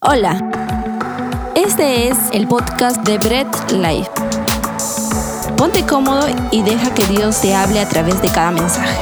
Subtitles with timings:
[0.00, 0.38] Hola,
[1.56, 4.08] este es el podcast de Bread Life.
[5.56, 8.96] Ponte cómodo y deja que Dios te hable a través de cada mensaje.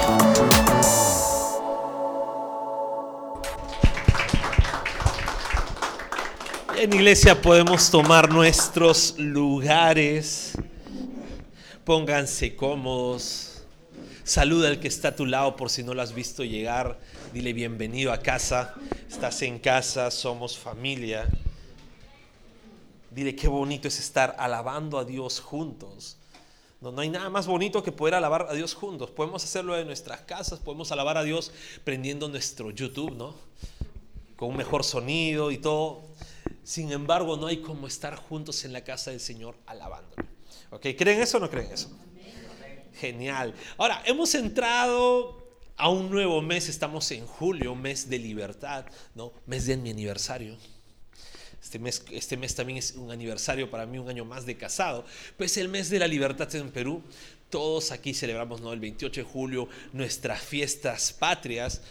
[6.78, 10.52] En iglesia podemos tomar nuestros lugares.
[11.84, 13.64] Pónganse cómodos.
[14.24, 16.98] Saluda al que está a tu lado por si no lo has visto llegar.
[17.36, 18.72] Dile bienvenido a casa.
[19.10, 21.28] Estás en casa, somos familia.
[23.10, 26.16] Dile qué bonito es estar alabando a Dios juntos.
[26.80, 29.10] No, no hay nada más bonito que poder alabar a Dios juntos.
[29.10, 31.52] Podemos hacerlo en nuestras casas, podemos alabar a Dios
[31.84, 33.34] prendiendo nuestro YouTube, ¿no?
[34.36, 36.04] Con un mejor sonido y todo.
[36.64, 40.26] Sin embargo, no hay como estar juntos en la casa del Señor alabándole.
[40.70, 40.86] ¿Ok?
[40.96, 41.90] ¿Creen eso o no creen eso?
[42.94, 43.52] Genial.
[43.76, 45.45] Ahora, hemos entrado
[45.76, 49.32] a un nuevo mes, estamos en julio, mes de libertad, ¿no?
[49.46, 50.56] Mes de mi aniversario.
[51.62, 55.04] Este mes, este mes también es un aniversario para mí, un año más de casado.
[55.36, 57.02] Pues el mes de la libertad en Perú.
[57.50, 58.72] Todos aquí celebramos ¿no?
[58.72, 61.82] el 28 de julio nuestras fiestas patrias.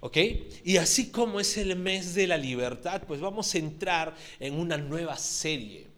[0.00, 0.16] ¿Ok?
[0.64, 4.76] Y así como es el mes de la libertad, pues vamos a entrar en una
[4.76, 5.95] nueva serie.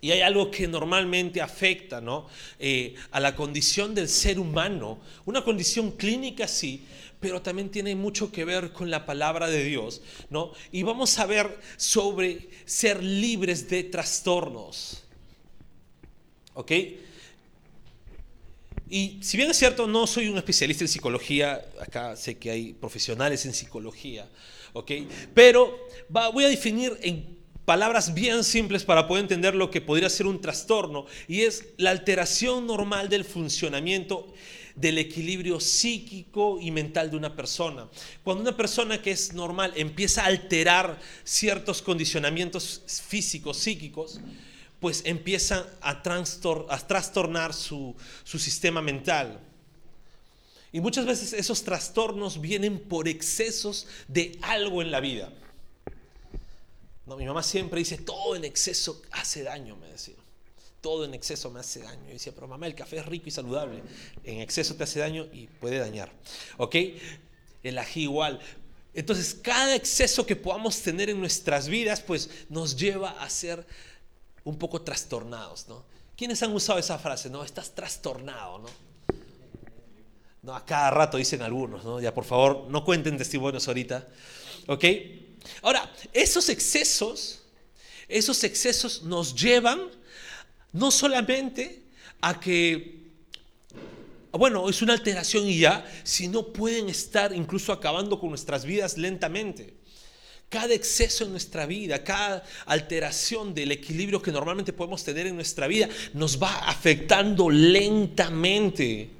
[0.00, 2.28] Y hay algo que normalmente afecta ¿no?
[2.58, 6.84] Eh, a la condición del ser humano, una condición clínica sí,
[7.20, 10.02] pero también tiene mucho que ver con la palabra de Dios.
[10.30, 10.52] ¿no?
[10.70, 15.04] Y vamos a ver sobre ser libres de trastornos.
[16.54, 16.72] ¿Ok?
[18.90, 22.72] Y si bien es cierto, no soy un especialista en psicología, acá sé que hay
[22.72, 24.26] profesionales en psicología,
[24.72, 24.92] ¿ok?
[25.34, 27.37] Pero voy a definir en
[27.68, 31.90] palabras bien simples para poder entender lo que podría ser un trastorno y es la
[31.90, 34.32] alteración normal del funcionamiento
[34.74, 37.86] del equilibrio psíquico y mental de una persona.
[38.24, 44.18] Cuando una persona que es normal empieza a alterar ciertos condicionamientos físicos, psíquicos,
[44.80, 49.40] pues empieza a, trastornar su, sistema mental.
[50.72, 55.30] Y muchas veces esos trastornos vienen por excesos de algo en la vida.
[57.08, 60.14] No, mi mamá siempre dice, todo en exceso hace daño, me decía.
[60.82, 62.04] Todo en exceso me hace daño.
[62.10, 63.82] Y decía, pero mamá, el café es rico y saludable.
[64.24, 66.12] En exceso te hace daño y puede dañar.
[66.58, 66.76] ¿Ok?
[67.62, 68.38] El ají igual.
[68.92, 73.66] Entonces, cada exceso que podamos tener en nuestras vidas, pues nos lleva a ser
[74.44, 75.84] un poco trastornados, ¿no?
[76.16, 77.30] ¿Quiénes han usado esa frase?
[77.30, 78.68] No, estás trastornado, ¿no?
[80.42, 82.00] No, a cada rato dicen algunos, ¿no?
[82.00, 84.08] Ya por favor, no cuenten testimonios ahorita,
[84.66, 84.84] ¿ok?
[85.62, 87.40] Ahora, esos excesos,
[88.08, 89.88] esos excesos nos llevan
[90.72, 91.82] no solamente
[92.20, 93.02] a que,
[94.32, 99.74] bueno, es una alteración y ya, sino pueden estar incluso acabando con nuestras vidas lentamente.
[100.48, 105.66] Cada exceso en nuestra vida, cada alteración del equilibrio que normalmente podemos tener en nuestra
[105.66, 109.17] vida, nos va afectando lentamente.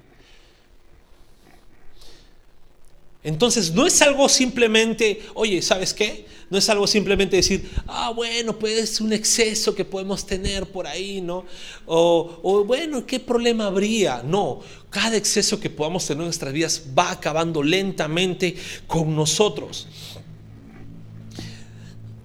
[3.22, 6.26] Entonces no es algo simplemente, oye, ¿sabes qué?
[6.50, 10.86] No es algo simplemente decir, ah, bueno, pues es un exceso que podemos tener por
[10.86, 11.44] ahí, ¿no?
[11.84, 14.22] O, bueno, ¿qué problema habría?
[14.22, 19.88] No, cada exceso que podamos tener en nuestras vidas va acabando lentamente con nosotros.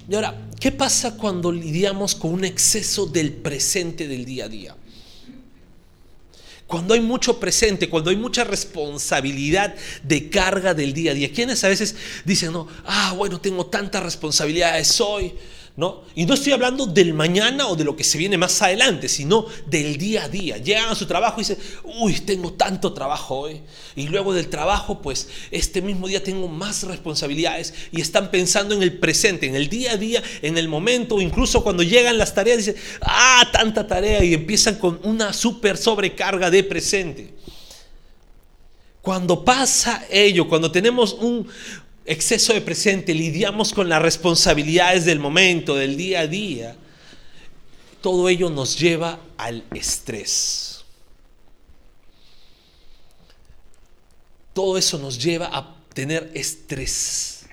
[0.07, 4.75] Y ahora, ¿qué pasa cuando lidiamos con un exceso del presente del día a día?
[6.67, 11.31] Cuando hay mucho presente, cuando hay mucha responsabilidad de carga del día a día.
[11.31, 15.33] ¿Quiénes a veces dicen, no, ah, bueno, tengo tantas responsabilidades hoy?
[15.75, 16.03] ¿No?
[16.13, 19.47] Y no estoy hablando del mañana o de lo que se viene más adelante, sino
[19.65, 20.57] del día a día.
[20.57, 21.57] Llegan a su trabajo y dicen,
[21.99, 23.61] uy, tengo tanto trabajo hoy.
[23.95, 28.83] Y luego del trabajo, pues este mismo día tengo más responsabilidades y están pensando en
[28.83, 32.59] el presente, en el día a día, en el momento, incluso cuando llegan las tareas,
[32.59, 37.33] dicen, ah, tanta tarea y empiezan con una súper sobrecarga de presente.
[39.01, 41.45] Cuando pasa ello, cuando tenemos un,
[42.05, 46.75] exceso de presente, lidiamos con las responsabilidades del momento, del día a día,
[48.01, 50.83] todo ello nos lleva al estrés.
[54.53, 57.45] Todo eso nos lleva a tener estrés.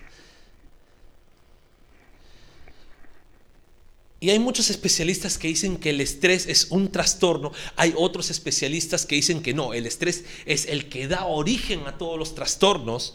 [4.22, 7.52] Y hay muchos especialistas que dicen que el estrés es un trastorno.
[7.76, 11.96] Hay otros especialistas que dicen que no, el estrés es el que da origen a
[11.96, 13.14] todos los trastornos.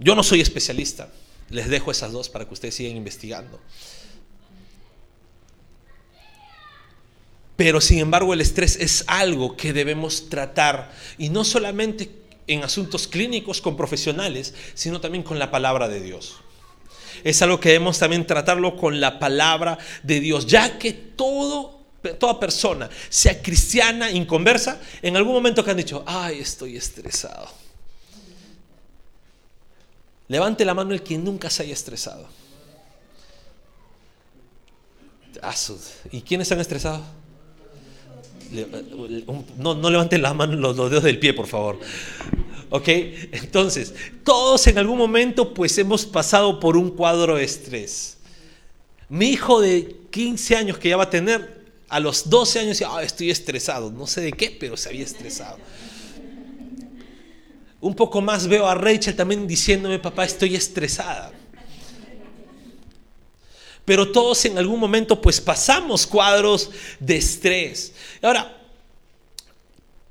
[0.00, 1.10] Yo no soy especialista,
[1.50, 3.60] les dejo esas dos para que ustedes sigan investigando.
[7.54, 12.10] Pero sin embargo el estrés es algo que debemos tratar y no solamente
[12.46, 16.36] en asuntos clínicos con profesionales, sino también con la palabra de Dios.
[17.22, 21.78] es algo que debemos también tratarlo con la palabra de Dios, ya que todo,
[22.18, 27.50] toda persona, sea cristiana, inconversa, en algún momento que han dicho, ay, estoy estresado.
[30.30, 32.28] Levante la mano el que nunca se haya estresado.
[36.12, 37.02] ¿Y quiénes se han estresado?
[39.58, 41.80] No, no levanten la mano los, dedos del pie, por favor.
[42.70, 42.88] ¿Ok?
[43.32, 43.92] Entonces,
[44.22, 48.18] todos en algún momento pues hemos pasado por un cuadro de estrés.
[49.08, 52.86] Mi hijo de 15 años que ya va a tener, a los 12 años decía,
[52.92, 53.90] ah, estoy estresado.
[53.90, 55.58] No sé de qué, pero se había estresado.
[57.80, 61.32] Un poco más veo a Rachel también diciéndome, papá, estoy estresada
[63.90, 67.92] pero todos en algún momento pues pasamos cuadros de estrés.
[68.22, 68.56] Ahora,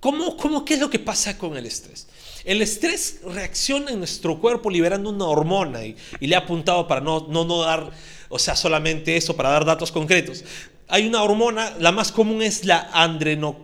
[0.01, 2.05] ¿cómo, cómo, qué es lo que pasa con el estrés?
[2.43, 7.27] El estrés reacciona en nuestro cuerpo liberando una hormona y, le he apuntado para no,
[7.29, 7.89] no, no dar,
[8.27, 10.43] o sea, solamente eso, para dar datos concretos.
[10.89, 13.55] Hay una hormona, la más común es la andreno,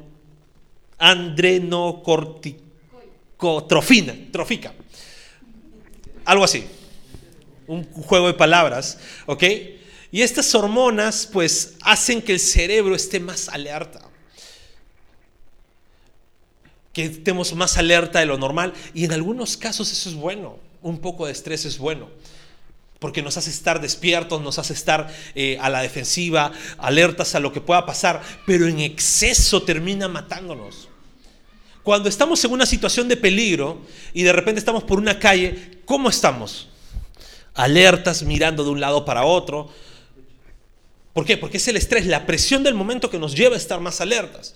[3.35, 4.73] andrenocorticotrofina, trofica.
[6.25, 6.65] Algo así.
[7.67, 9.43] Un juego de palabras, ¿ok?
[10.11, 14.01] Y estas hormonas pues hacen que el cerebro esté más alerta.
[16.93, 18.73] Que estemos más alerta de lo normal.
[18.93, 20.57] Y en algunos casos eso es bueno.
[20.81, 22.09] Un poco de estrés es bueno.
[22.99, 27.51] Porque nos hace estar despiertos, nos hace estar eh, a la defensiva, alertas a lo
[27.51, 28.21] que pueda pasar.
[28.45, 30.87] Pero en exceso termina matándonos.
[31.85, 33.79] Cuando estamos en una situación de peligro
[34.13, 36.67] y de repente estamos por una calle, ¿cómo estamos?
[37.53, 39.71] Alertas, mirando de un lado para otro,
[41.15, 41.37] ¿Por qué?
[41.37, 44.53] Porque es el estrés, la presión del momento que nos lleva a estar más alertas.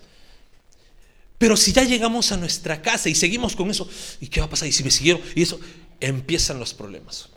[1.38, 3.88] Pero si ya llegamos a nuestra casa y seguimos con eso,
[4.20, 4.68] ¿y qué va a pasar?
[4.68, 5.22] ¿Y si me siguieron?
[5.36, 5.58] Y eso,
[6.02, 7.30] empiezan los problemas.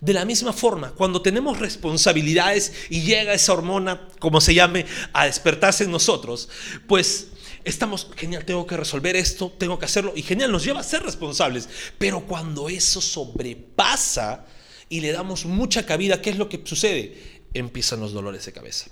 [0.00, 5.26] De la misma forma, cuando tenemos responsabilidades y llega esa hormona, como se llame, a
[5.26, 6.48] despertarse en nosotros,
[6.86, 7.30] pues
[7.66, 11.02] estamos, genial, tengo que resolver esto, tengo que hacerlo, y genial, nos lleva a ser
[11.02, 11.68] responsables.
[11.98, 14.46] Pero cuando eso sobrepasa
[14.88, 17.36] y le damos mucha cabida, ¿qué es lo que sucede?
[17.58, 18.86] empiezan los dolores de cabeza.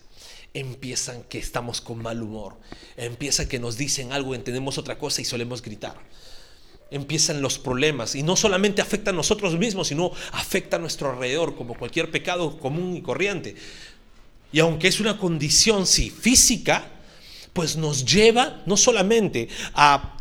[0.52, 2.56] Empiezan que estamos con mal humor.
[2.96, 5.96] Empieza que nos dicen algo, entendemos otra cosa y solemos gritar.
[6.90, 11.56] Empiezan los problemas y no solamente afecta a nosotros mismos, sino afecta a nuestro alrededor,
[11.56, 13.56] como cualquier pecado común y corriente.
[14.52, 16.92] Y aunque es una condición, sí, física,
[17.54, 20.18] pues nos lleva no solamente a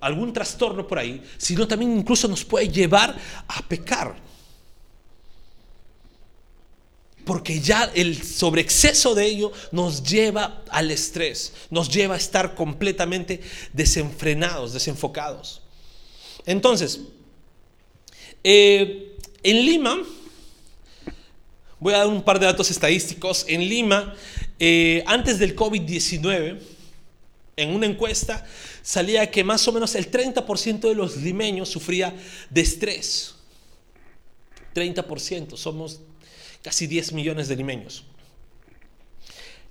[0.00, 3.16] algún trastorno por ahí, sino también incluso nos puede llevar
[3.48, 4.14] a pecar.
[7.24, 13.40] Porque ya el sobreexceso de ello nos lleva al estrés, nos lleva a estar completamente
[13.72, 15.62] desenfrenados, desenfocados.
[16.44, 17.00] Entonces,
[18.44, 20.02] eh, en Lima,
[21.80, 24.14] voy a dar un par de datos estadísticos, en Lima,
[24.58, 26.73] eh, antes del COVID-19,
[27.56, 28.46] en una encuesta
[28.82, 32.14] salía que más o menos el 30% de los limeños sufría
[32.50, 33.34] de estrés.
[34.74, 36.00] 30%, somos
[36.62, 38.04] casi 10 millones de limeños.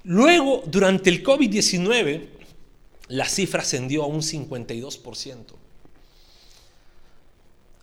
[0.03, 2.27] Luego, durante el COVID-19,
[3.09, 5.37] la cifra ascendió a un 52%.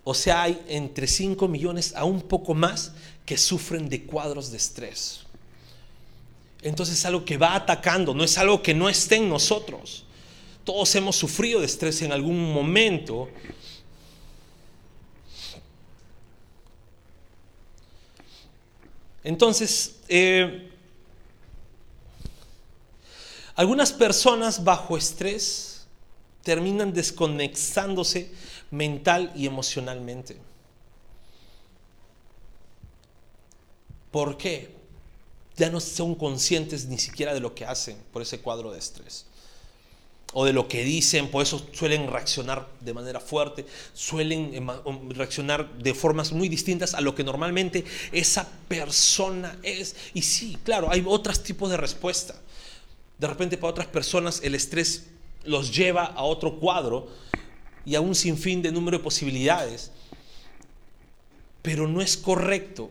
[0.05, 2.93] O sea, hay entre 5 millones a un poco más
[3.27, 5.21] que sufren de cuadros de estrés.
[6.63, 10.05] Entonces es algo que va atacando, no es algo que no esté en nosotros.
[10.65, 13.29] Todos hemos sufrido de estrés en algún momento
[19.23, 20.71] Entonces, eh,
[23.55, 25.87] algunas personas bajo estrés
[26.43, 28.33] terminan desconectándose
[28.71, 30.39] mental y emocionalmente.
[34.11, 34.80] ¿Por qué?
[35.61, 39.27] Ya no son conscientes ni siquiera de lo que hacen por ese cuadro de estrés
[40.33, 45.71] o de lo que dicen, por eso suelen reaccionar de manera fuerte, suelen um, reaccionar
[45.77, 49.97] de formas muy distintas a lo que normalmente esa persona es.
[50.15, 52.35] Y sí, claro, hay otros tipos de respuesta.
[53.19, 55.09] De repente para otras personas el estrés
[55.45, 57.09] los lleva a otro cuadro
[57.85, 59.91] y a un sinfín de número de posibilidades.
[61.61, 62.91] Pero no es correcto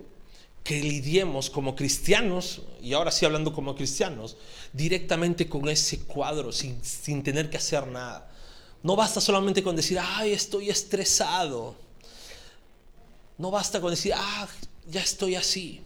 [0.63, 4.37] que lidiemos como cristianos, y ahora sí hablando como cristianos,
[4.73, 8.29] directamente con ese cuadro, sin, sin tener que hacer nada.
[8.83, 11.75] No basta solamente con decir, ay, estoy estresado.
[13.37, 14.47] No basta con decir, ah,
[14.87, 15.81] ya estoy así.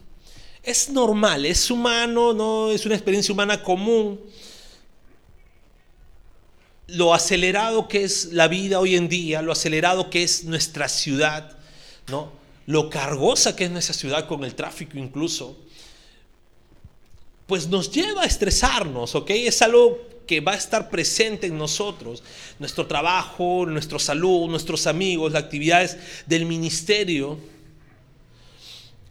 [0.61, 4.19] Es normal, es humano, no es una experiencia humana común.
[6.87, 11.57] Lo acelerado que es la vida hoy en día, lo acelerado que es nuestra ciudad,
[12.07, 12.42] ¿no?
[12.65, 15.57] Lo cargosa que es nuestra ciudad con el tráfico incluso,
[17.47, 19.29] pues nos lleva a estresarnos, ¿ok?
[19.31, 22.23] Es algo que va a estar presente en nosotros,
[22.59, 27.37] nuestro trabajo, nuestra salud, nuestros amigos, las actividades del ministerio.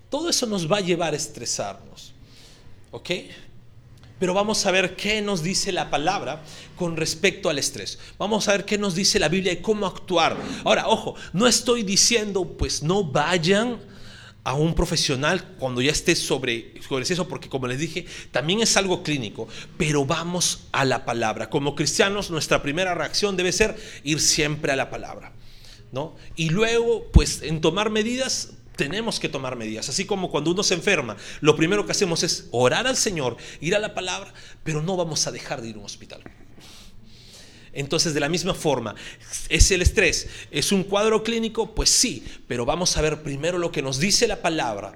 [0.08, 2.12] Todo eso nos va a llevar a estresarnos,
[2.90, 3.10] ¿ok?
[4.22, 6.44] Pero vamos a ver qué nos dice la palabra
[6.76, 7.98] con respecto al estrés.
[8.18, 10.36] Vamos a ver qué nos dice la Biblia y cómo actuar.
[10.62, 13.80] Ahora, ojo, no estoy diciendo pues no vayan
[14.44, 18.76] a un profesional cuando ya esté sobre, sobre eso, porque como les dije, también es
[18.76, 21.50] algo clínico, pero vamos a la palabra.
[21.50, 23.74] Como cristianos, nuestra primera reacción debe ser
[24.04, 25.32] ir siempre a la palabra.
[25.90, 26.14] ¿no?
[26.36, 29.88] Y luego, pues en tomar medidas, tenemos que tomar medidas.
[29.88, 33.74] Así como cuando uno se enferma, lo primero que hacemos es orar al Señor, ir
[33.74, 34.32] a la palabra,
[34.64, 36.22] pero no vamos a dejar de ir a un hospital.
[37.74, 38.94] Entonces, de la misma forma,
[39.48, 40.28] ¿es el estrés?
[40.50, 41.74] ¿Es un cuadro clínico?
[41.74, 44.92] Pues sí, pero vamos a ver primero lo que nos dice la palabra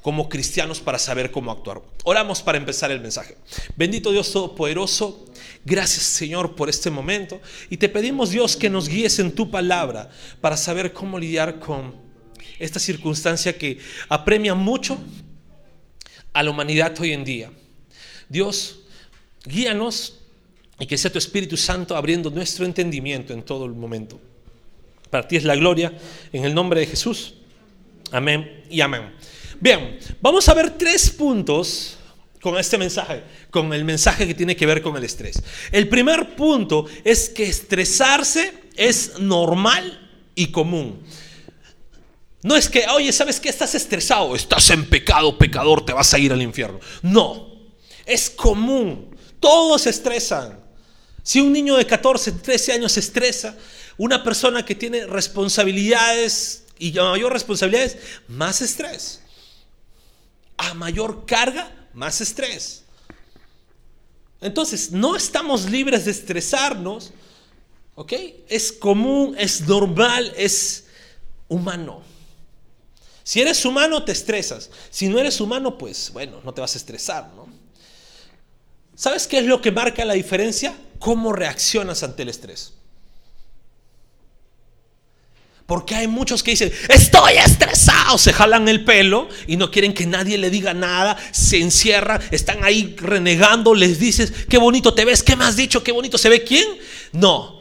[0.00, 1.82] como cristianos para saber cómo actuar.
[2.04, 3.36] Oramos para empezar el mensaje.
[3.76, 5.26] Bendito Dios Todopoderoso,
[5.64, 10.08] gracias Señor por este momento y te pedimos Dios que nos guíes en tu palabra
[10.40, 12.07] para saber cómo lidiar con
[12.58, 13.78] esta circunstancia que
[14.08, 14.98] apremia mucho
[16.32, 17.50] a la humanidad hoy en día.
[18.28, 18.80] Dios,
[19.44, 20.18] guíanos
[20.78, 24.20] y que sea tu Espíritu Santo abriendo nuestro entendimiento en todo el momento.
[25.10, 25.92] Para ti es la gloria
[26.32, 27.34] en el nombre de Jesús.
[28.12, 29.12] Amén y amén.
[29.60, 31.98] Bien, vamos a ver tres puntos
[32.40, 35.42] con este mensaje, con el mensaje que tiene que ver con el estrés.
[35.72, 41.02] El primer punto es que estresarse es normal y común.
[42.42, 43.48] No es que, oye, ¿sabes qué?
[43.48, 46.78] Estás estresado, estás en pecado, pecador, te vas a ir al infierno.
[47.02, 47.48] No,
[48.06, 49.16] es común.
[49.40, 50.60] Todos se estresan.
[51.22, 53.56] Si un niño de 14, 13 años se estresa,
[53.96, 59.20] una persona que tiene responsabilidades y mayor responsabilidades, más estrés.
[60.56, 62.84] A mayor carga, más estrés.
[64.40, 67.12] Entonces, no estamos libres de estresarnos,
[67.96, 68.12] ¿ok?
[68.48, 70.86] Es común, es normal, es
[71.48, 72.02] humano.
[73.28, 74.70] Si eres humano, te estresas.
[74.88, 77.46] Si no eres humano, pues bueno, no te vas a estresar, ¿no?
[78.94, 80.74] ¿Sabes qué es lo que marca la diferencia?
[80.98, 82.72] ¿Cómo reaccionas ante el estrés?
[85.66, 90.06] Porque hay muchos que dicen, estoy estresado, se jalan el pelo y no quieren que
[90.06, 95.22] nadie le diga nada, se encierran, están ahí renegando, les dices, qué bonito te ves,
[95.22, 96.66] qué me has dicho, qué bonito se ve quién.
[97.12, 97.58] No.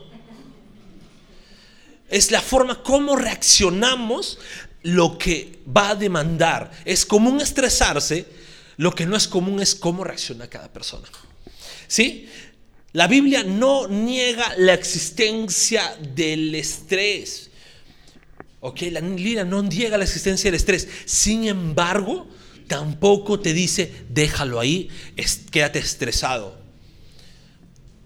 [2.08, 4.40] Es la forma como reaccionamos
[4.88, 6.72] lo que va a demandar.
[6.86, 8.26] Es común estresarse,
[8.78, 11.08] lo que no es común es cómo reacciona cada persona.
[11.88, 12.30] ¿Sí?
[12.94, 17.50] La Biblia no niega la existencia del estrés.
[18.62, 20.88] Ok, la Biblia no niega la existencia del estrés.
[21.04, 22.26] Sin embargo,
[22.68, 24.90] tampoco te dice, déjalo ahí,
[25.52, 26.58] quédate estresado.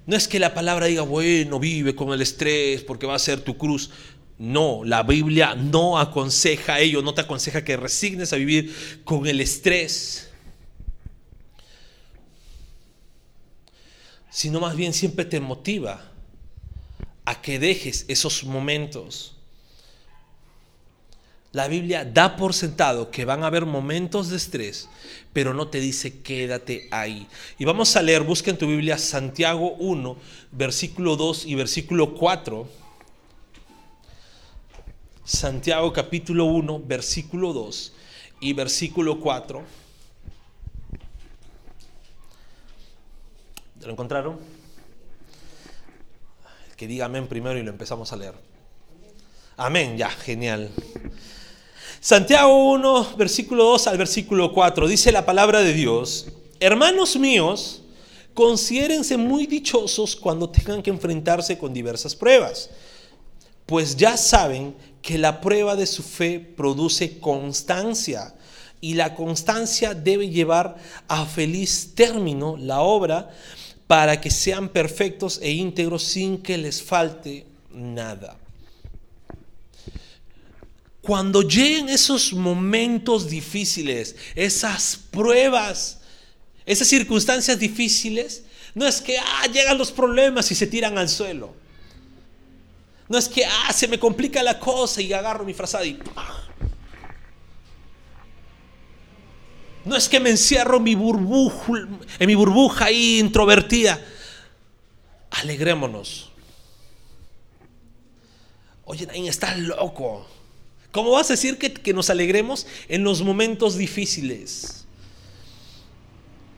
[0.07, 3.41] No es que la palabra diga, bueno, vive con el estrés porque va a ser
[3.41, 3.91] tu cruz.
[4.41, 9.39] No, la Biblia no aconseja ello, no te aconseja que resignes a vivir con el
[9.39, 10.31] estrés,
[14.31, 16.09] sino más bien siempre te motiva
[17.23, 19.35] a que dejes esos momentos.
[21.51, 24.89] La Biblia da por sentado que van a haber momentos de estrés,
[25.33, 27.27] pero no te dice quédate ahí.
[27.59, 30.17] Y vamos a leer, busca en tu Biblia Santiago 1,
[30.51, 32.81] versículo 2 y versículo 4
[35.31, 37.93] Santiago capítulo 1, versículo 2
[38.41, 39.63] y versículo 4.
[43.79, 44.37] ¿Lo encontraron?
[46.75, 48.33] Que diga amén primero y lo empezamos a leer.
[49.55, 50.69] Amén, ya, genial.
[52.01, 56.27] Santiago 1, versículo 2 al versículo 4, dice la palabra de Dios,
[56.59, 57.83] hermanos míos,
[58.33, 62.69] considérense muy dichosos cuando tengan que enfrentarse con diversas pruebas,
[63.65, 68.35] pues ya saben que la prueba de su fe produce constancia
[68.81, 70.77] y la constancia debe llevar
[71.07, 73.31] a feliz término la obra
[73.87, 78.37] para que sean perfectos e íntegros sin que les falte nada.
[81.01, 85.99] Cuando lleguen esos momentos difíciles, esas pruebas,
[86.65, 88.43] esas circunstancias difíciles,
[88.75, 91.60] no es que ah, llegan los problemas y se tiran al suelo.
[93.11, 95.99] No es que, ah, se me complica la cosa y agarro mi frazada y...
[99.83, 103.99] No es que me encierro mi en mi burbuja ahí introvertida.
[105.29, 106.31] Alegrémonos.
[108.85, 110.25] Oye, Nain, estás loco.
[110.93, 114.85] ¿Cómo vas a decir que, que nos alegremos en los momentos difíciles?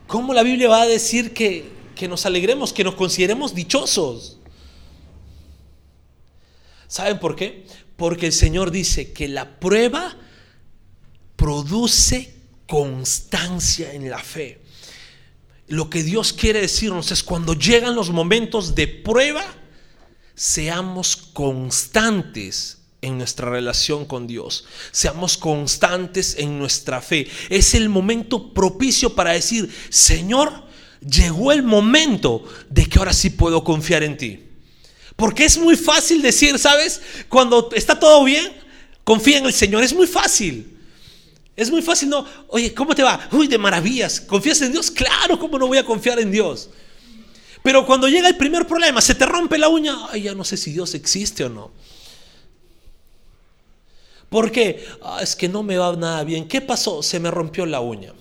[0.06, 4.38] ¿Cómo la Biblia va a decir que, que nos alegremos, que nos consideremos dichosos?
[6.94, 7.66] ¿Saben por qué?
[7.96, 10.16] Porque el Señor dice que la prueba
[11.36, 12.36] produce
[12.68, 14.62] constancia en la fe.
[15.70, 19.44] Lo que Dios quiere decirnos es cuando llegan los momentos de prueba,
[20.36, 24.66] seamos constantes en nuestra relación con Dios.
[24.92, 27.28] Seamos constantes en nuestra fe.
[27.50, 30.68] Es el momento propicio para decir, Señor,
[31.02, 34.53] llegó el momento de que ahora sí puedo confiar en ti.
[35.16, 37.02] Porque es muy fácil decir, ¿sabes?
[37.30, 38.52] Cuando está todo bien,
[39.04, 39.84] confía en el Señor.
[39.84, 40.78] Es muy fácil.
[41.56, 42.26] Es muy fácil, no.
[42.48, 43.30] Oye, ¿cómo te va?
[43.32, 44.20] Uy, de maravillas.
[44.20, 44.90] ¿Confías en Dios?
[44.90, 46.70] Claro, ¿cómo no voy a confiar en Dios?
[47.62, 50.58] Pero cuando llega el primer problema, se te rompe la uña, ay, ya no sé
[50.58, 51.72] si Dios existe o no.
[54.30, 54.86] ¿Por qué?
[55.04, 56.48] Ah, es que no me va nada bien.
[56.48, 57.04] ¿Qué pasó?
[57.04, 58.14] Se me rompió la uña.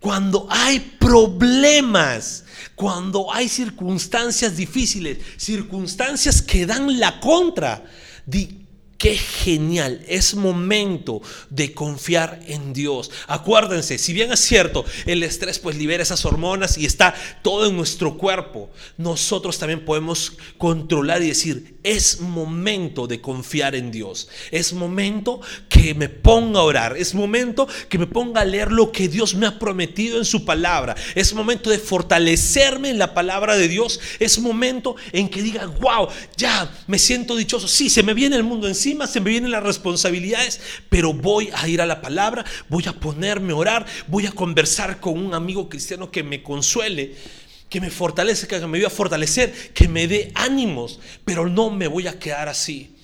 [0.00, 7.84] Cuando hay problemas, cuando hay circunstancias difíciles, circunstancias que dan la contra,
[8.98, 13.12] Qué genial, es momento de confiar en Dios.
[13.28, 17.76] Acuérdense, si bien es cierto, el estrés pues libera esas hormonas y está todo en
[17.76, 24.28] nuestro cuerpo, nosotros también podemos controlar y decir, es momento de confiar en Dios.
[24.50, 28.90] Es momento que me ponga a orar, es momento que me ponga a leer lo
[28.90, 30.96] que Dios me ha prometido en su palabra.
[31.14, 34.00] Es momento de fortalecerme en la palabra de Dios.
[34.18, 37.68] Es momento en que diga, wow, ya me siento dichoso.
[37.68, 41.68] Sí, se me viene el mundo encima se me vienen las responsabilidades, pero voy a
[41.68, 45.68] ir a la palabra, voy a ponerme a orar, voy a conversar con un amigo
[45.68, 47.14] cristiano que me consuele,
[47.68, 51.86] que me fortalece, que me vaya a fortalecer, que me dé ánimos, pero no me
[51.86, 52.94] voy a quedar así.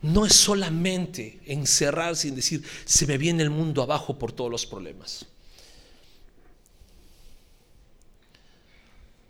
[0.00, 4.66] No es solamente encerrarse y decir, se me viene el mundo abajo por todos los
[4.66, 5.26] problemas.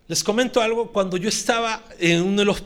[0.09, 2.63] Les comento algo, cuando yo estaba en uno de los,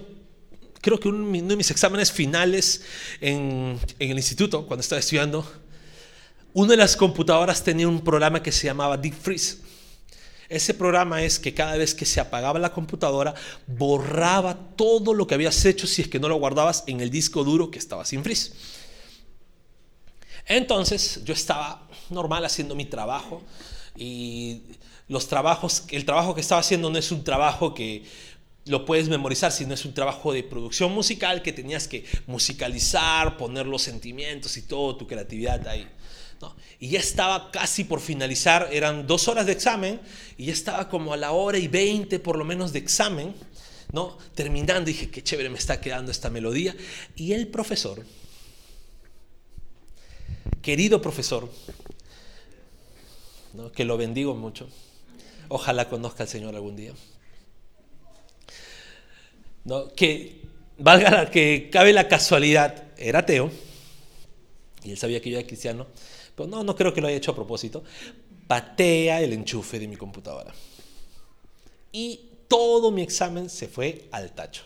[0.81, 2.83] creo que uno de mis exámenes finales
[3.21, 5.47] en, el instituto, cuando estaba estudiando,
[6.55, 9.59] una de las computadoras tenía un programa que se llamaba Deep Freeze.
[10.49, 13.35] Ese programa es que cada vez que se apagaba la computadora,
[13.67, 17.45] borraba todo lo que habías hecho si es que no lo guardabas en el disco
[17.45, 18.53] duro que estaba sin freeze.
[20.47, 23.43] Entonces yo estaba normal haciendo mi trabajo
[23.97, 24.63] y
[25.09, 28.05] los trabajos, el trabajo que estaba haciendo no es un trabajo que
[28.67, 33.67] lo puedes memorizar, sino es un trabajo de producción musical que tenías que musicalizar, poner
[33.67, 35.89] los sentimientos y todo, tu creatividad ahí.
[36.79, 40.01] Y ya estaba casi por finalizar, eran dos horas de examen,
[40.37, 43.35] y ya estaba como a la hora y veinte por lo menos de examen,
[43.93, 44.19] ¿no?
[44.35, 46.77] terminando, dije, qué chévere me está quedando esta melodía.
[47.15, 48.05] Y el profesor,
[50.61, 51.51] querido profesor,
[53.75, 54.69] que lo bendigo mucho,
[55.49, 56.93] Ojalá conozca al Señor algún día.
[59.65, 59.89] ¿No?
[59.93, 60.41] Que
[60.79, 63.51] valga la, que cabe la casualidad, era ateo,
[64.85, 65.87] y él sabía que yo era cristiano,
[66.35, 67.83] pero no, no creo que lo haya hecho a propósito,
[68.47, 70.55] patea el enchufe de mi computadora.
[71.93, 74.63] Y todo mi examen se fue al tacho.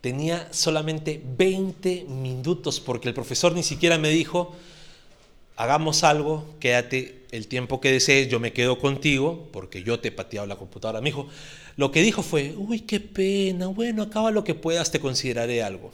[0.00, 4.54] Tenía solamente 20 minutos porque el profesor ni siquiera me dijo,
[5.56, 10.12] hagamos algo, quédate el tiempo que desees, yo me quedo contigo, porque yo te he
[10.12, 11.00] pateado la computadora.
[11.00, 11.28] Mi hijo,
[11.76, 15.90] lo que dijo fue, uy, qué pena, bueno, acaba lo que puedas, te consideraré algo.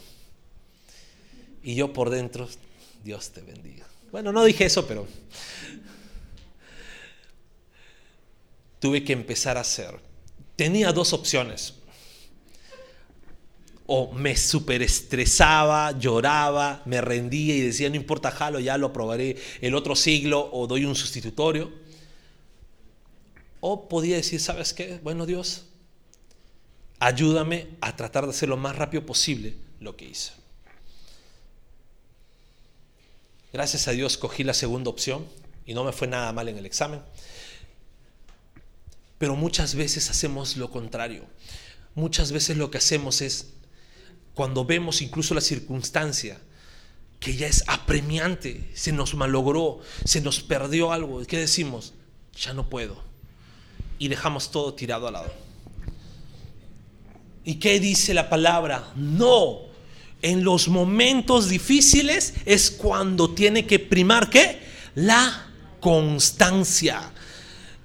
[1.63, 2.47] Y yo por dentro,
[3.03, 3.87] Dios te bendiga.
[4.11, 5.07] Bueno, no dije eso, pero
[8.79, 9.99] tuve que empezar a hacer.
[10.55, 11.73] Tenía dos opciones
[13.85, 19.75] o me superestresaba, lloraba, me rendía y decía, no importa, jalo, ya lo probaré el
[19.75, 21.71] otro siglo o doy un sustitutorio.
[23.59, 24.99] O podía decir, ¿sabes qué?
[25.03, 25.65] Bueno, Dios,
[26.99, 30.31] ayúdame a tratar de hacer lo más rápido posible lo que hice.
[33.51, 35.27] Gracias a Dios cogí la segunda opción
[35.65, 37.01] y no me fue nada mal en el examen.
[39.17, 41.25] Pero muchas veces hacemos lo contrario.
[41.95, 43.53] Muchas veces lo que hacemos es
[44.33, 46.39] cuando vemos incluso la circunstancia
[47.19, 51.93] que ya es apremiante, se nos malogró, se nos perdió algo, ¿qué decimos?
[52.37, 53.01] Ya no puedo.
[53.97, 55.33] Y dejamos todo tirado al lado.
[57.45, 58.91] ¿Y qué dice la palabra?
[58.95, 59.59] No.
[60.21, 64.59] En los momentos difíciles es cuando tiene que primar qué?
[64.95, 65.47] La
[65.79, 67.11] constancia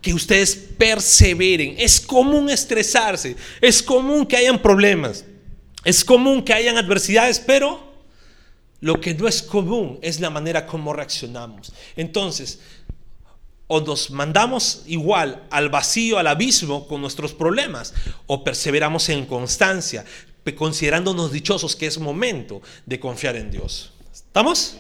[0.01, 1.75] que ustedes perseveren.
[1.79, 5.25] Es común estresarse, es común que hayan problemas,
[5.85, 7.81] es común que hayan adversidades, pero
[8.81, 11.73] lo que no es común es la manera como reaccionamos.
[11.97, 12.61] Entonces,
[13.67, 17.93] o nos mandamos igual al vacío, al abismo con nuestros problemas,
[18.27, 20.05] o perseveramos en constancia,
[20.57, 23.93] considerándonos dichosos que es momento de confiar en Dios.
[24.13, 24.79] ¿Estamos?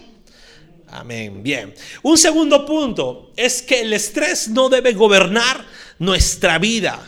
[0.89, 1.43] Amén.
[1.43, 1.75] Bien.
[2.03, 5.65] Un segundo punto es que el estrés no debe gobernar
[5.99, 6.99] nuestra vida.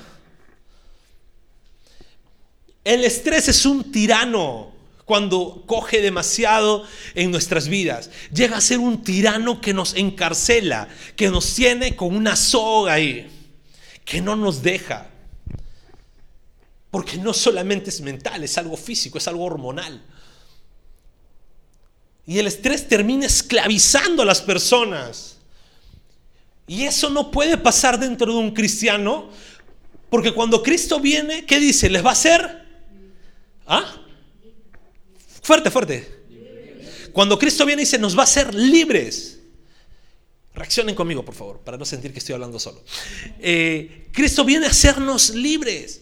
[2.85, 4.73] El estrés es un tirano
[5.05, 8.11] cuando coge demasiado en nuestras vidas.
[8.33, 13.29] Llega a ser un tirano que nos encarcela, que nos tiene con una soga ahí,
[14.05, 15.09] que no nos deja.
[16.91, 20.01] Porque no solamente es mental, es algo físico, es algo hormonal.
[22.27, 25.39] Y el estrés termina esclavizando a las personas.
[26.69, 29.29] Y eso no puede pasar dentro de un cristiano,
[30.09, 31.91] porque cuando Cristo viene, ¿qué dice?
[31.91, 32.60] ¿Les va a hacer?
[33.71, 33.85] ¿Ah?
[35.43, 36.21] Fuerte, fuerte.
[37.13, 39.39] Cuando Cristo viene dice, nos va a hacer libres.
[40.53, 42.83] Reaccionen conmigo, por favor, para no sentir que estoy hablando solo.
[43.39, 46.01] Eh, Cristo viene a hacernos libres.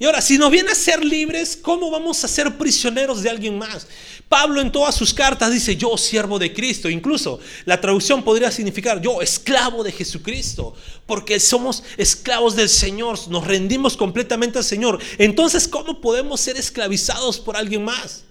[0.00, 3.58] Y ahora, si nos viene a ser libres, ¿cómo vamos a ser prisioneros de alguien
[3.58, 3.86] más?
[4.30, 6.88] Pablo en todas sus cartas dice, yo siervo de Cristo.
[6.88, 10.72] Incluso la traducción podría significar, yo esclavo de Jesucristo.
[11.04, 14.98] Porque somos esclavos del Señor, nos rendimos completamente al Señor.
[15.18, 18.24] Entonces, ¿cómo podemos ser esclavizados por alguien más?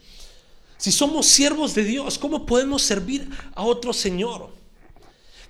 [0.77, 4.58] Si somos siervos de Dios, ¿cómo podemos servir a otro Señor?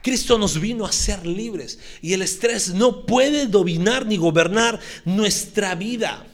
[0.01, 5.75] Cristo nos vino a ser libres y el estrés no puede dominar ni gobernar nuestra
[5.75, 6.25] vida.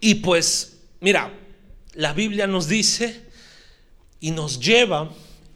[0.00, 1.32] Y pues, mira,
[1.94, 3.22] la Biblia nos dice
[4.20, 5.10] y nos lleva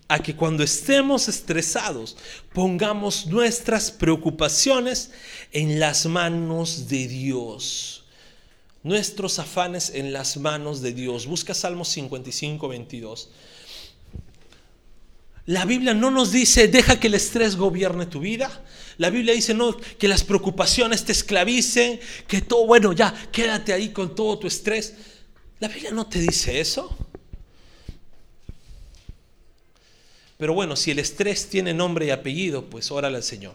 [0.09, 2.17] a que cuando estemos estresados
[2.53, 5.11] pongamos nuestras preocupaciones
[5.53, 8.03] en las manos de Dios
[8.83, 11.27] nuestros afanes en las manos de Dios.
[11.27, 13.29] Busca Salmos 55, 22.
[15.53, 18.65] La Biblia no nos dice, deja que el estrés gobierne tu vida.
[18.97, 23.91] La Biblia dice, no, que las preocupaciones te esclavicen, que todo, bueno, ya, quédate ahí
[23.91, 24.95] con todo tu estrés.
[25.61, 26.97] La Biblia no te dice eso.
[30.39, 33.55] Pero bueno, si el estrés tiene nombre y apellido, pues órale al Señor.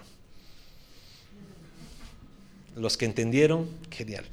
[2.75, 4.23] Los que entendieron, genial.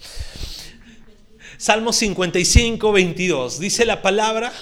[1.57, 3.59] Salmo 55, 22.
[3.59, 4.53] Dice la palabra,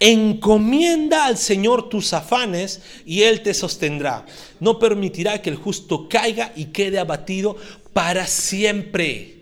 [0.00, 4.26] encomienda al Señor tus afanes y Él te sostendrá.
[4.60, 7.56] No permitirá que el justo caiga y quede abatido
[7.92, 9.34] para siempre.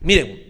[0.00, 0.46] Miren,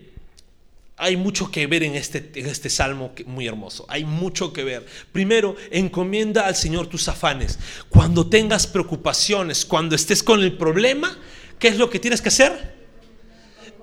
[0.97, 3.87] hay mucho que ver en este, este salmo muy hermoso.
[3.89, 4.85] Hay mucho que ver.
[5.13, 7.59] Primero, encomienda al Señor tus afanes.
[7.89, 11.17] Cuando tengas preocupaciones, cuando estés con el problema,
[11.59, 12.79] ¿qué es lo que tienes que hacer?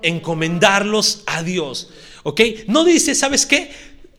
[0.02, 1.90] encomendarlos a Dios.
[2.22, 2.40] ¿Ok?
[2.66, 3.70] No dice, ¿sabes qué?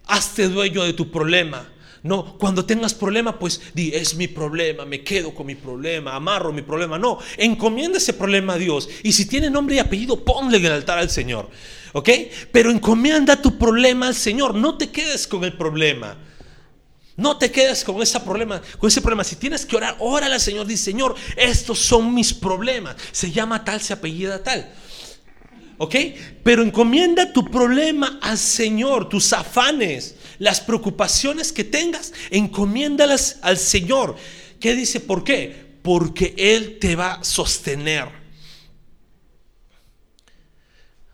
[0.07, 1.69] Hazte dueño de tu problema.
[2.03, 6.53] No, cuando tengas problema, pues di, es mi problema, me quedo con mi problema, amarro
[6.53, 6.97] mi problema.
[6.97, 8.87] No, encomienda ese problema a Dios.
[9.03, 11.49] Y si tiene nombre y apellido, ponle en el altar al Señor.
[11.93, 12.09] ¿Ok?
[12.51, 14.55] Pero encomienda tu problema al Señor.
[14.55, 16.17] No te quedes con el problema.
[17.17, 19.23] No te quedes con ese problema, con ese problema.
[19.23, 20.67] Si tienes que orar, órale al Señor.
[20.67, 22.95] Dice, Señor, estos son mis problemas.
[23.11, 24.71] Se llama tal, se apellida tal.
[25.77, 25.95] ¿Ok?
[26.43, 34.15] Pero encomienda tu problema al Señor, tus afanes, las preocupaciones que tengas, encomiéndalas al Señor.
[34.59, 34.99] ¿Qué dice?
[34.99, 35.77] ¿Por qué?
[35.83, 38.09] Porque Él te va a sostener.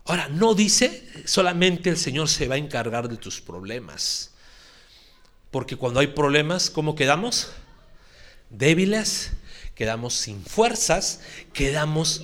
[0.06, 4.32] Ahora, no dice solamente el Señor se va a encargar de tus problemas.
[5.52, 7.52] Porque cuando hay problemas, ¿cómo quedamos?
[8.49, 9.32] Débiles,
[9.76, 11.21] quedamos sin fuerzas,
[11.54, 12.23] quedamos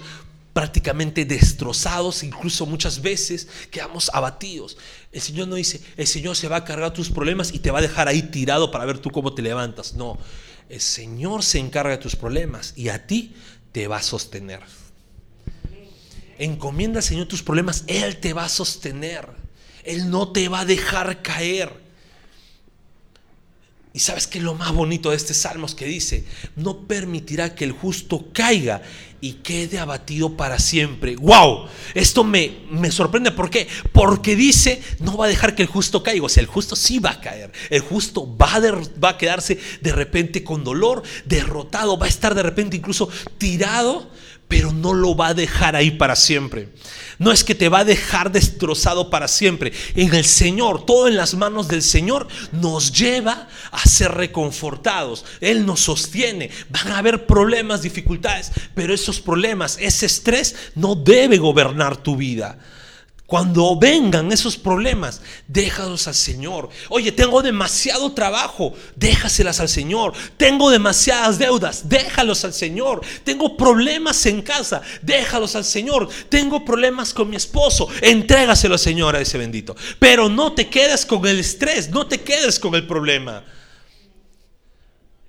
[0.53, 4.77] prácticamente destrozados, incluso muchas veces quedamos abatidos.
[5.12, 7.79] El Señor no dice, el Señor se va a cargar tus problemas y te va
[7.79, 9.93] a dejar ahí tirado para ver tú cómo te levantas.
[9.93, 10.17] No,
[10.69, 13.33] el Señor se encarga de tus problemas y a ti
[13.71, 14.62] te va a sostener.
[16.38, 19.27] Encomienda al Señor tus problemas, Él te va a sostener.
[19.83, 21.88] Él no te va a dejar caer.
[23.91, 26.23] Y sabes que lo más bonito de este salmo es que dice,
[26.56, 28.84] no permitirá que el justo caiga
[29.19, 31.15] y quede abatido para siempre.
[31.15, 31.65] ¡Wow!
[31.95, 33.32] Esto me, me sorprende.
[33.32, 33.67] ¿Por qué?
[33.91, 36.25] Porque dice, no va a dejar que el justo caiga.
[36.25, 37.52] O sea, el justo sí va a caer.
[37.71, 38.60] El justo va a,
[39.04, 44.10] va a quedarse de repente con dolor, derrotado, va a estar de repente incluso tirado.
[44.49, 46.69] Pero no lo va a dejar ahí para siempre.
[47.19, 49.71] No es que te va a dejar destrozado para siempre.
[49.95, 55.23] En el Señor, todo en las manos del Señor, nos lleva a ser reconfortados.
[55.39, 56.49] Él nos sostiene.
[56.69, 62.57] Van a haber problemas, dificultades, pero esos problemas, ese estrés no debe gobernar tu vida.
[63.30, 66.68] Cuando vengan esos problemas, déjalos al Señor.
[66.89, 70.13] Oye, tengo demasiado trabajo, déjaselas al Señor.
[70.36, 73.02] Tengo demasiadas deudas, déjalos al Señor.
[73.24, 76.10] Tengo problemas en casa, déjalos al Señor.
[76.30, 79.76] Tengo problemas con mi esposo, entrégaselo al Señor a ese bendito.
[80.00, 83.46] Pero no te quedes con el estrés, no te quedes con el problema.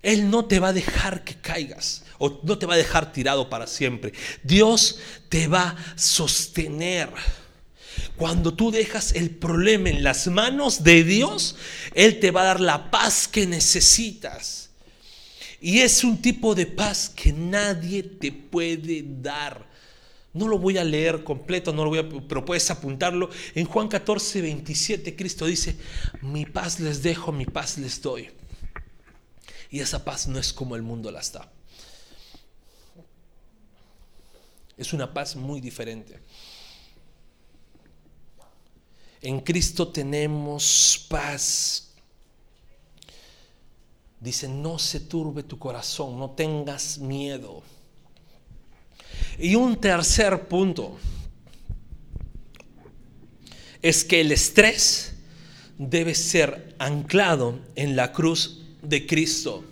[0.02, 3.50] Él no te va a dejar que caigas o no te va a dejar tirado
[3.50, 4.14] para siempre.
[4.42, 7.10] Dios te va a sostener.
[8.20, 11.56] Cuando tú dejas el problema en las manos de Dios,
[11.94, 14.68] Él te va a dar la paz que necesitas.
[15.58, 19.66] Y es un tipo de paz que nadie te puede dar.
[20.34, 23.30] No lo voy a leer completo, no lo voy a, pero puedes apuntarlo.
[23.54, 25.76] En Juan 14, 27, Cristo dice,
[26.20, 28.28] mi paz les dejo, mi paz les doy.
[29.70, 31.50] Y esa paz no es como el mundo la está.
[34.76, 36.20] Es una paz muy diferente.
[39.22, 41.92] En Cristo tenemos paz.
[44.18, 47.62] Dice, no se turbe tu corazón, no tengas miedo.
[49.38, 50.98] Y un tercer punto
[53.82, 55.14] es que el estrés
[55.78, 59.64] debe ser anclado en la cruz de Cristo.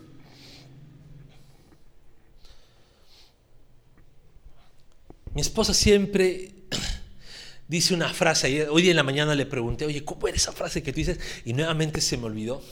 [5.35, 6.58] Mi esposa siempre
[7.69, 10.93] dice una frase, hoy en la mañana le pregunté, oye, ¿cómo era esa frase que
[10.93, 11.21] tú dices?
[11.45, 12.63] Y nuevamente se me olvidó.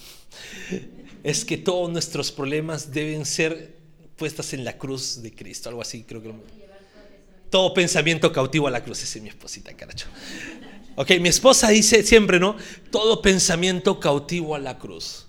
[1.23, 3.77] Es que todos nuestros problemas deben ser
[4.17, 6.33] puestas en la cruz de Cristo, algo así, creo que...
[7.51, 10.09] Todo pensamiento cautivo a la cruz, ese es mi esposita, caracho.
[10.97, 12.57] Ok, mi esposa dice siempre, ¿no?
[12.91, 15.27] Todo pensamiento cautivo a la cruz.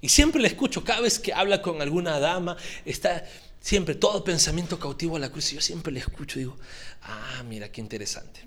[0.00, 3.24] Y siempre le escucho, cada vez que habla con alguna dama, está
[3.60, 5.52] siempre todo pensamiento cautivo a la cruz.
[5.52, 6.56] Y yo siempre le escucho y digo,
[7.02, 8.40] ah, mira, qué interesante.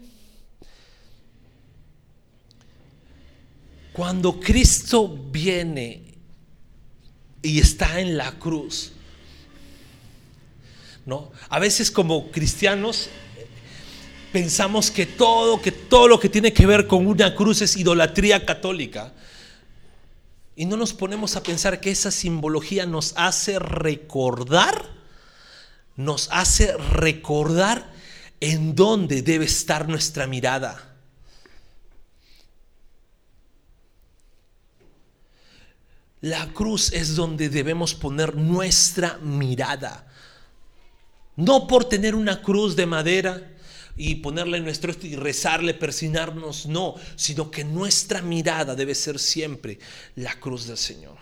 [3.97, 6.13] Cuando Cristo viene
[7.41, 8.91] y está en la cruz,
[11.03, 11.31] ¿no?
[11.49, 13.09] A veces como cristianos
[14.31, 18.45] pensamos que todo, que todo lo que tiene que ver con una cruz es idolatría
[18.45, 19.13] católica.
[20.55, 24.91] Y no nos ponemos a pensar que esa simbología nos hace recordar,
[25.95, 27.91] nos hace recordar
[28.41, 30.96] en dónde debe estar nuestra mirada.
[36.21, 40.07] La cruz es donde debemos poner nuestra mirada.
[41.35, 43.55] No por tener una cruz de madera
[43.95, 49.77] y ponerla en nuestro y rezarle, persinarnos, no, sino que nuestra mirada debe ser siempre
[50.15, 51.17] la cruz del Señor.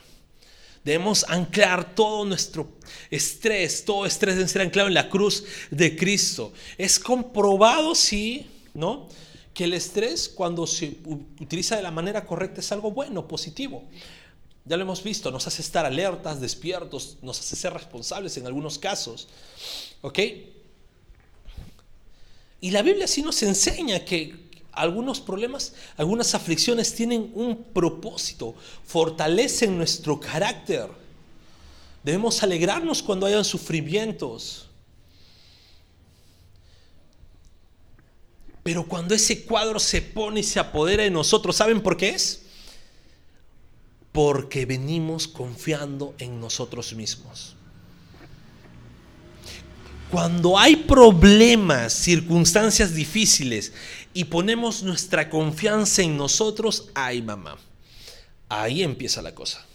[0.86, 2.77] Debemos anclar todo nuestro
[3.10, 6.53] estrés, todo estrés debe ser anclado en la cruz de Cristo.
[6.77, 9.10] Es comprobado, sí, ¿no?
[9.53, 10.97] Que el estrés cuando se
[11.39, 13.89] utiliza de la manera correcta es algo bueno, positivo.
[14.65, 18.80] Ya lo hemos visto, nos hace estar alertas, despiertos, nos hace ser responsables en algunos
[18.80, 19.28] casos.
[20.01, 20.19] ¿Ok?
[22.62, 29.78] Y la Biblia sí nos enseña que algunos problemas, algunas aflicciones tienen un propósito, fortalecen
[29.78, 30.89] nuestro carácter.
[32.04, 34.65] Debemos alegrarnos cuando hayan sufrimientos.
[38.63, 42.44] Pero cuando ese cuadro se pone y se apodera de nosotros, ¿saben por qué es?
[44.15, 47.54] Porque venimos confiando en nosotros mismos.
[50.10, 53.73] Cuando hay problemas, circunstancias difíciles
[54.13, 57.58] y ponemos nuestra confianza en nosotros, ay mamá,
[58.47, 59.65] ahí empieza la cosa.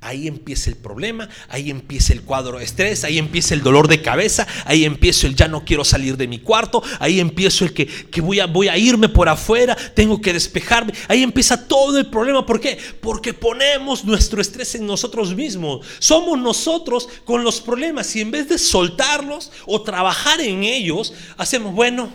[0.00, 4.00] Ahí empieza el problema, ahí empieza el cuadro de estrés, ahí empieza el dolor de
[4.00, 7.86] cabeza, ahí empiezo el ya no quiero salir de mi cuarto, ahí empiezo el que,
[7.86, 12.06] que voy, a, voy a irme por afuera, tengo que despejarme, ahí empieza todo el
[12.06, 12.46] problema.
[12.46, 12.78] ¿Por qué?
[13.00, 15.84] Porque ponemos nuestro estrés en nosotros mismos.
[15.98, 21.74] Somos nosotros con los problemas y en vez de soltarlos o trabajar en ellos, hacemos,
[21.74, 22.08] bueno,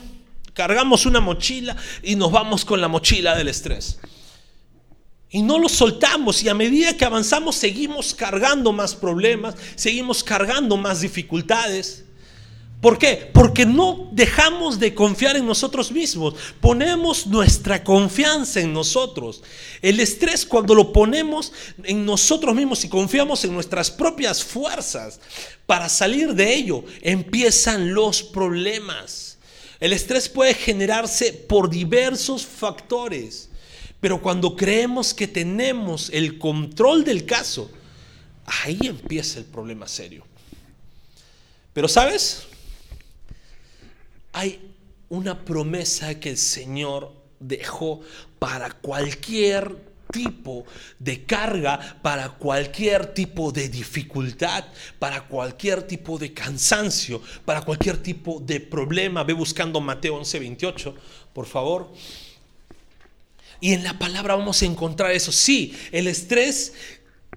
[0.53, 3.99] cargamos una mochila y nos vamos con la mochila del estrés.
[5.33, 10.77] Y no lo soltamos y a medida que avanzamos seguimos cargando más problemas, seguimos cargando
[10.77, 12.03] más dificultades.
[12.79, 13.31] ¿Por qué?
[13.33, 16.35] Porque no dejamos de confiar en nosotros mismos.
[16.61, 19.41] Ponemos nuestra confianza en nosotros.
[19.81, 21.51] El estrés cuando lo ponemos
[21.83, 25.19] en nosotros mismos y confiamos en nuestras propias fuerzas
[25.65, 29.39] para salir de ello, empiezan los problemas.
[29.79, 33.49] El estrés puede generarse por diversos factores.
[34.03, 37.71] Pero cuando creemos que tenemos el control del caso,
[38.45, 40.25] ahí empieza el problema serio.
[41.71, 42.43] Pero sabes,
[44.33, 44.73] hay
[45.07, 48.01] una promesa que el Señor dejó
[48.39, 49.73] para cualquier
[50.11, 50.65] tipo
[50.99, 54.65] de carga, para cualquier tipo de dificultad,
[54.99, 59.23] para cualquier tipo de cansancio, para cualquier tipo de problema.
[59.23, 60.93] Ve buscando Mateo 11:28,
[61.31, 61.89] por favor.
[63.63, 65.31] Y en la palabra vamos a encontrar eso.
[65.31, 66.73] Sí, el estrés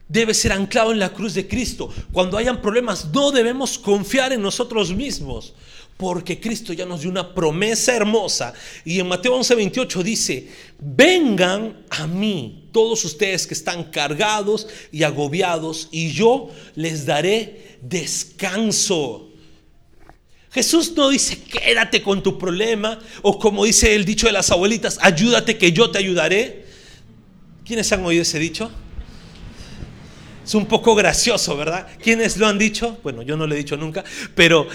[0.09, 1.89] debe ser anclado en la cruz de Cristo.
[2.11, 5.55] Cuando hayan problemas, no debemos confiar en nosotros mismos.
[5.97, 8.55] Porque Cristo ya nos dio una promesa hermosa.
[8.85, 10.49] Y en Mateo 11:28 dice,
[10.81, 19.26] vengan a mí todos ustedes que están cargados y agobiados, y yo les daré descanso.
[20.57, 24.99] Jesús no dice, quédate con tu problema, o como dice el dicho de las abuelitas,
[25.03, 26.65] ayúdate que yo te ayudaré.
[27.63, 28.71] ¿Quiénes han oído ese dicho?
[30.43, 31.87] Es un poco gracioso, ¿verdad?
[32.03, 32.99] ¿Quiénes lo han dicho?
[33.03, 34.03] Bueno, yo no lo he dicho nunca,
[34.35, 34.67] pero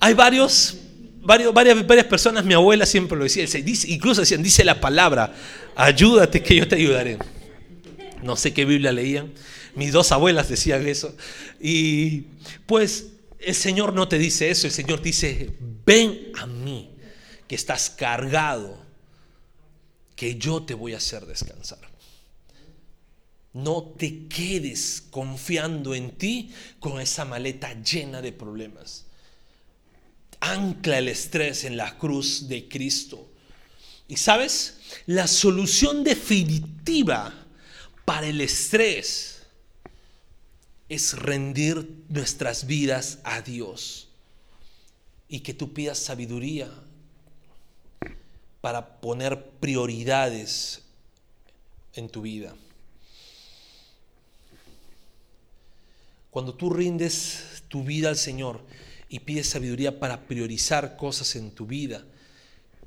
[0.00, 0.76] hay varios,
[1.22, 3.46] varias, varias personas, mi abuela siempre lo decía,
[3.86, 5.34] incluso decían, dice la palabra,
[5.76, 7.16] ayúdate que yo te ayudaré.
[8.22, 9.32] No sé qué Biblia leían,
[9.74, 11.16] mis dos abuelas decían eso.
[11.58, 12.24] Y
[12.66, 13.15] pues
[13.46, 16.90] el Señor no te dice eso, el Señor dice, ven a mí,
[17.48, 18.84] que estás cargado,
[20.14, 21.78] que yo te voy a hacer descansar.
[23.52, 29.06] No te quedes confiando en ti con esa maleta llena de problemas
[30.40, 33.32] ancla el estrés en la cruz de Cristo.
[34.08, 37.46] Y sabes, la solución definitiva
[38.04, 39.35] para el estrés
[40.88, 44.08] es rendir nuestras vidas a Dios
[45.28, 46.70] y que tú pidas sabiduría
[48.60, 50.82] para poner prioridades
[51.94, 52.54] en tu vida.
[56.30, 58.60] Cuando tú rindes tu vida al Señor,
[59.08, 62.04] y pides sabiduría para priorizar cosas en tu vida,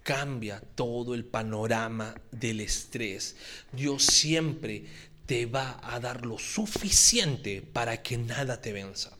[0.03, 3.35] cambia todo el panorama del estrés.
[3.71, 4.85] Dios siempre
[5.29, 9.18] te va a dar lo suficiente para que nada te venza.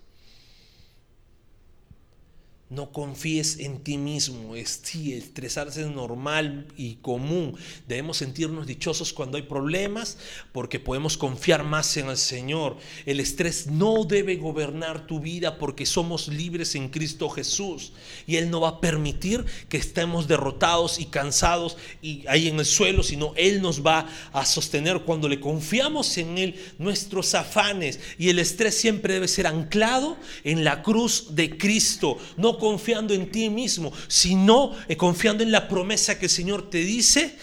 [2.70, 4.54] No confíes en ti mismo.
[4.84, 7.58] Sí, estresarse es normal y común.
[7.88, 10.20] Debemos sentirnos dichosos cuando hay problemas
[10.52, 12.78] porque podemos confiar más en el Señor.
[13.08, 17.92] El estrés no debe gobernar tu vida porque somos libres en Cristo Jesús.
[18.28, 22.66] Y Él no va a permitir que estemos derrotados y cansados y ahí en el
[22.68, 28.00] suelo, sino Él nos va a sostener cuando le confiamos en Él nuestros afanes.
[28.20, 32.20] Y el estrés siempre debe ser anclado en la cruz de Cristo.
[32.38, 36.80] No confiando en ti mismo, sino eh, confiando en la promesa que el Señor te
[36.80, 37.38] dice.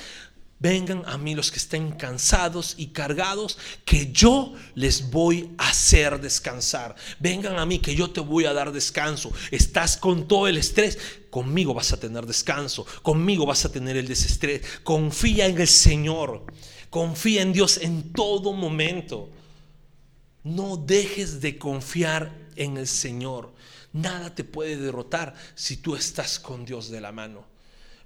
[0.58, 6.18] Vengan a mí los que estén cansados y cargados, que yo les voy a hacer
[6.18, 6.96] descansar.
[7.20, 9.32] Vengan a mí, que yo te voy a dar descanso.
[9.50, 10.98] Estás con todo el estrés,
[11.28, 14.62] conmigo vas a tener descanso, conmigo vas a tener el desestrés.
[14.82, 16.46] Confía en el Señor,
[16.88, 19.28] confía en Dios en todo momento.
[20.42, 23.52] No dejes de confiar en el Señor.
[23.96, 27.46] Nada te puede derrotar si tú estás con Dios de la mano.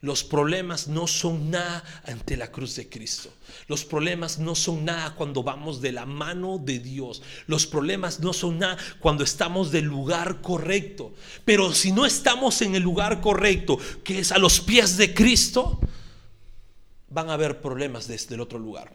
[0.02, 3.30] Los problemas no son nada ante la cruz de Cristo.
[3.66, 7.22] Los problemas no son nada cuando vamos de la mano de Dios.
[7.48, 11.12] Los problemas no son nada cuando estamos del lugar correcto.
[11.44, 15.80] Pero si no estamos en el lugar correcto, que es a los pies de Cristo,
[17.08, 18.92] van a haber problemas desde el otro lugar.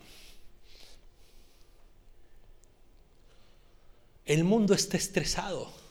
[4.25, 5.84] El mundo está estresado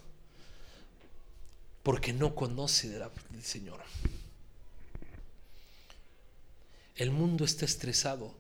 [1.85, 3.81] porque no conoce del Señor.
[6.97, 8.35] El mundo está estresado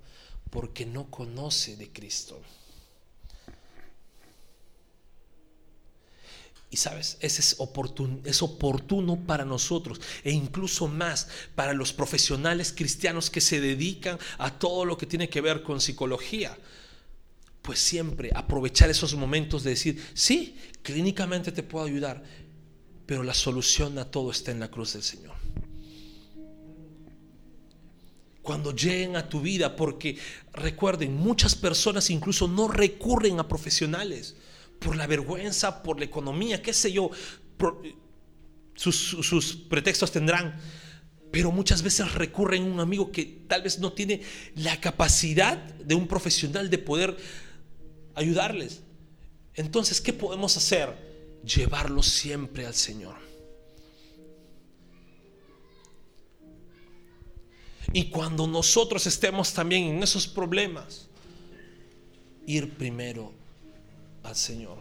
[0.50, 2.40] porque no conoce de Cristo.
[6.70, 13.40] Y sabes, ese es oportuno para nosotros e incluso más para los profesionales cristianos que
[13.40, 16.56] se dedican a todo lo que tiene que ver con psicología.
[17.62, 22.24] Pues siempre aprovechar esos momentos de decir, sí, clínicamente te puedo ayudar,
[23.06, 25.34] pero la solución a todo está en la cruz del Señor.
[28.42, 30.18] Cuando lleguen a tu vida, porque
[30.52, 34.36] recuerden, muchas personas incluso no recurren a profesionales
[34.80, 37.10] por la vergüenza, por la economía, qué sé yo.
[38.74, 40.60] sus, sus pretextos tendrán,
[41.30, 44.20] pero muchas veces recurren a un amigo que tal vez no tiene
[44.56, 47.16] la capacidad de un profesional de poder
[48.14, 48.82] ayudarles.
[49.54, 51.13] Entonces, ¿qué podemos hacer?
[51.44, 53.16] Llevarlos siempre al Señor.
[57.92, 61.06] Y cuando nosotros estemos también en esos problemas,
[62.46, 63.32] ir primero
[64.24, 64.78] al Señor.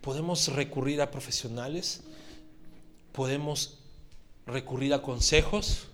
[0.00, 2.00] Podemos recurrir a profesionales,
[3.12, 3.78] podemos
[4.46, 5.88] recurrir a consejos,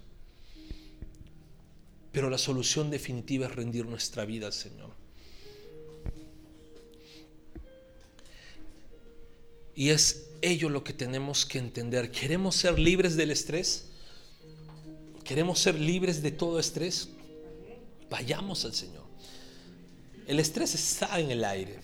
[2.13, 4.94] pero la solución definitiva es rendir nuestra vida al Señor.
[9.75, 12.11] Y es ello lo que tenemos que entender.
[12.11, 13.87] ¿Queremos ser libres del estrés?
[15.25, 17.09] ¿Queremos ser libres de todo estrés?
[18.11, 19.05] Vayamos al Señor.
[20.27, 21.79] El estrés está en el aire.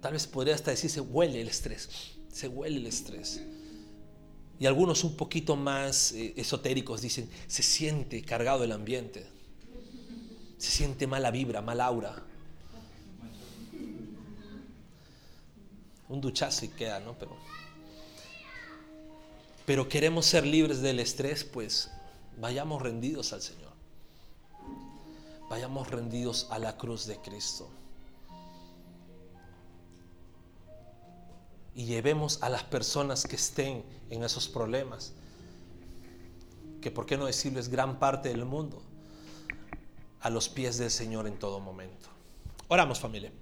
[0.00, 1.88] Tal vez podría hasta decir, se huele el estrés.
[2.32, 3.42] Se huele el estrés.
[4.58, 9.26] Y algunos un poquito más eh, esotéricos dicen, se siente cargado el ambiente.
[10.58, 12.26] Se siente mala vibra, mala aura.
[16.10, 17.14] Un duchazo y queda, ¿no?
[17.14, 17.36] Pero,
[19.64, 21.90] pero queremos ser libres del estrés, pues
[22.38, 23.70] vayamos rendidos al Señor.
[25.48, 27.70] Vayamos rendidos a la cruz de Cristo.
[31.74, 35.12] Y llevemos a las personas que estén en esos problemas,
[36.82, 38.82] que por qué no decirles gran parte del mundo,
[40.20, 42.08] a los pies del Señor en todo momento.
[42.68, 43.32] Oramos familia.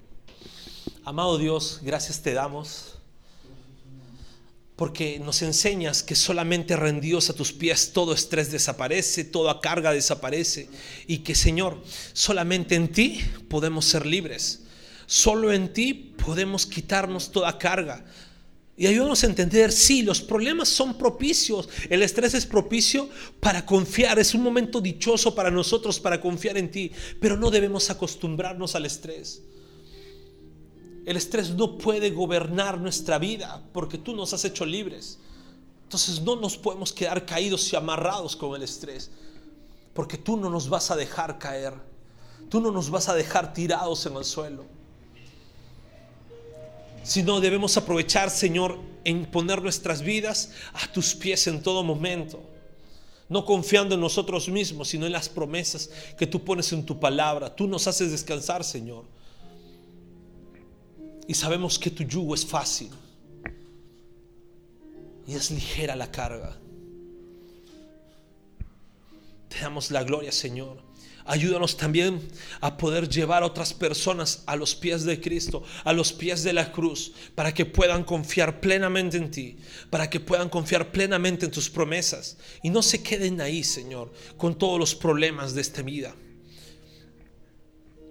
[1.09, 2.98] Amado Dios, gracias te damos
[4.76, 10.68] porque nos enseñas que solamente rendidos a tus pies todo estrés desaparece, toda carga desaparece
[11.06, 11.82] y que Señor,
[12.12, 14.64] solamente en ti podemos ser libres.
[15.06, 18.04] Solo en ti podemos quitarnos toda carga.
[18.76, 23.09] Y ayúdanos a entender, sí, los problemas son propicios, el estrés es propicio
[23.40, 27.88] para confiar, es un momento dichoso para nosotros para confiar en ti, pero no debemos
[27.88, 29.40] acostumbrarnos al estrés.
[31.09, 35.18] El estrés no puede gobernar nuestra vida porque tú nos has hecho libres.
[35.84, 39.11] Entonces no nos podemos quedar caídos y amarrados con el estrés
[39.94, 41.72] porque tú no nos vas a dejar caer.
[42.50, 44.66] Tú no nos vas a dejar tirados en el suelo.
[47.02, 52.38] Sino debemos aprovechar, Señor, en poner nuestras vidas a tus pies en todo momento.
[53.30, 55.88] No confiando en nosotros mismos, sino en las promesas
[56.18, 57.56] que tú pones en tu palabra.
[57.56, 59.04] Tú nos haces descansar, Señor.
[61.29, 62.91] Y sabemos que tu yugo es fácil.
[65.26, 66.59] Y es ligera la carga.
[69.51, 70.83] Te damos la gloria, Señor.
[71.26, 72.26] Ayúdanos también
[72.62, 76.55] a poder llevar a otras personas a los pies de Cristo, a los pies de
[76.55, 79.59] la cruz, para que puedan confiar plenamente en ti,
[79.91, 84.57] para que puedan confiar plenamente en tus promesas y no se queden ahí, Señor, con
[84.57, 86.16] todos los problemas de esta vida.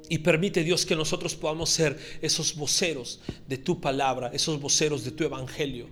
[0.09, 5.11] Y permite Dios que nosotros podamos ser esos voceros de tu palabra, esos voceros de
[5.11, 5.87] tu evangelio,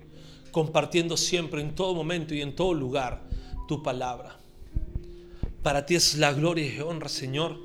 [0.51, 3.21] compartiendo siempre en todo momento y en todo lugar
[3.67, 4.39] tu palabra.
[5.61, 7.59] Para ti es la gloria y honra, Señor.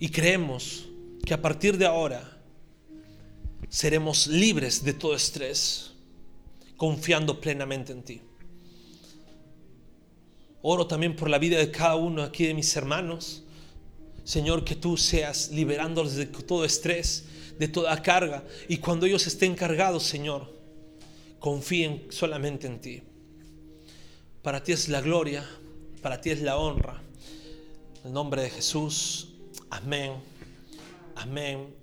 [0.00, 0.86] Y creemos
[1.24, 2.40] que a partir de ahora
[3.68, 5.92] seremos libres de todo estrés,
[6.76, 8.22] confiando plenamente en ti.
[10.62, 13.44] Oro también por la vida de cada uno aquí de mis hermanos
[14.24, 17.24] Señor, que tú seas liberándoles de todo estrés,
[17.58, 18.44] de toda carga.
[18.68, 20.48] Y cuando ellos estén cargados, Señor,
[21.38, 23.02] confíen solamente en ti.
[24.42, 25.44] Para ti es la gloria,
[26.02, 27.00] para ti es la honra.
[28.00, 29.28] En el nombre de Jesús.
[29.70, 30.12] Amén.
[31.16, 31.82] Amén.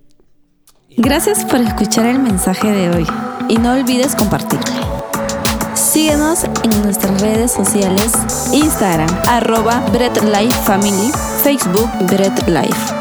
[0.96, 3.06] Gracias por escuchar el mensaje de hoy
[3.48, 5.06] y no olvides compartirlo.
[5.74, 8.12] Síguenos en nuestras redes sociales,
[8.52, 10.18] Instagram, arroba Bread
[11.42, 12.99] Facebook Bread Life.